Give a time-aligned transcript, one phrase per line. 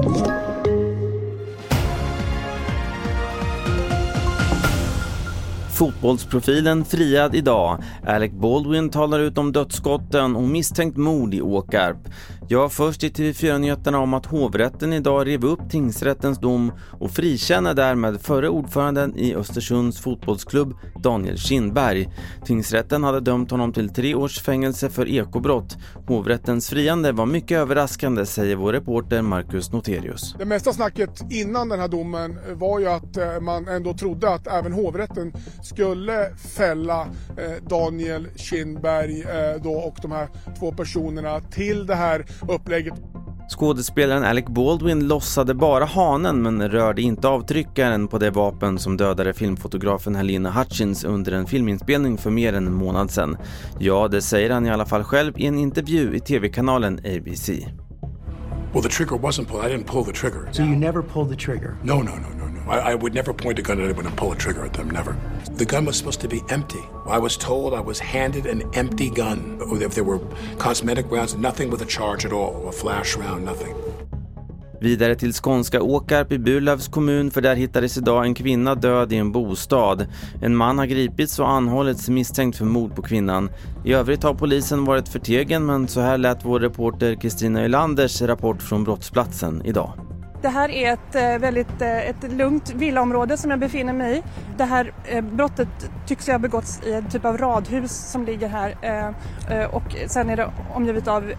[0.00, 0.51] you.
[5.72, 7.82] Fotbollsprofilen friad idag.
[8.06, 12.08] Alec Baldwin talar ut om dödsskotten och misstänkt mord i Åkarp.
[12.48, 18.20] Ja, först i TV4-nyheterna om att hovrätten idag rev upp tingsrättens dom och frikänner därmed
[18.20, 22.08] förre ordföranden i Östersunds fotbollsklubb, Daniel Kindberg.
[22.44, 25.76] Tingsrätten hade dömt honom till tre års fängelse för ekobrott.
[26.06, 30.34] Hovrättens friande var mycket överraskande, säger vår reporter Marcus Noterius.
[30.38, 34.46] Det mesta snacket innan den här domen var ju att eh, man ändå trodde att
[34.46, 37.00] även hovrätten skulle fälla
[37.36, 42.94] eh, Daniel Kindberg eh, då och de här två personerna till det här upplägget.
[43.48, 49.34] Skådespelaren Alec Baldwin lossade bara hanen men rörde inte avtryckaren på det vapen som dödade
[49.34, 53.36] filmfotografen Helena Hutchins under en filminspelning för mer än en månad sedan.
[53.78, 57.50] Ja, det säger han i alla fall själv i en intervju i tv-kanalen ABC.
[58.72, 59.64] Well, the trigger wasn't pulled.
[59.64, 60.48] I didn't pull the trigger.
[60.52, 61.76] So you never pulled the trigger?
[61.82, 62.70] No, no, no, no, no.
[62.70, 64.90] I, I would never point a gun at anyone and pull a trigger at them.
[64.90, 65.16] Never.
[65.52, 66.82] The gun was supposed to be empty.
[67.06, 69.58] I was told I was handed an empty gun.
[69.82, 70.20] If there were
[70.58, 72.66] cosmetic rounds, nothing with a charge at all.
[72.66, 73.76] A flash round, nothing.
[74.82, 79.16] Vidare till skånska Åkarp i Burlövs kommun för där hittades idag en kvinna död i
[79.16, 80.06] en bostad.
[80.42, 83.50] En man har gripits och anhållits misstänkt för mord på kvinnan.
[83.84, 88.62] I övrigt har polisen varit förtegen men så här lät vår reporter Kristina Ölanders rapport
[88.62, 90.11] från brottsplatsen idag.
[90.42, 94.22] Det här är ett eh, väldigt eh, ett lugnt villaområde som jag befinner mig i.
[94.56, 95.68] Det här eh, brottet
[96.06, 98.74] tycks ha begåtts i en typ av radhus som ligger här
[99.72, 101.32] och sen är det omgivet av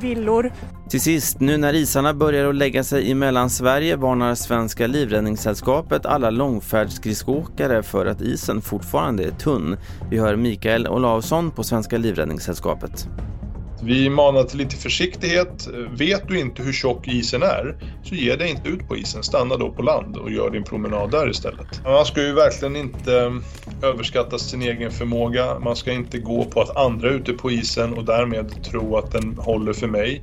[0.00, 0.52] villor.
[0.90, 6.30] Till sist, nu när isarna börjar att lägga sig i Mellansverige varnar Svenska Livräddningssällskapet alla
[6.30, 9.76] långfärdsskridskoåkare för att isen fortfarande är tunn.
[10.10, 13.08] Vi hör Mikael Olausson på Svenska Livräddningssällskapet.
[13.82, 15.68] Vi manar till lite försiktighet.
[15.90, 19.22] Vet du inte hur tjock isen är, så ge dig inte ut på isen.
[19.22, 21.84] Stanna då på land och gör din promenad där istället.
[21.84, 25.58] Man ska ju verkligen inte eh, överskatta sin egen förmåga.
[25.58, 29.12] Man ska inte gå på att andra är ute på isen och därmed tro att
[29.12, 30.22] den håller för mig.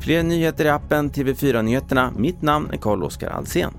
[0.00, 2.12] Fler nyheter i appen TV4 Nyheterna.
[2.16, 3.72] Mitt namn är Carl-Oskar Alsen.